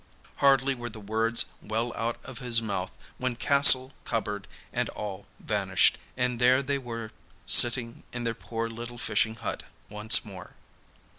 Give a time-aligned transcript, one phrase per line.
[0.37, 5.99] Hardly were the words well out of his mouth, when castle, cupboard, and all vanished,
[6.17, 7.11] and there they were
[7.45, 9.61] sitting in their poor little fishing hut
[9.91, 10.55] once more.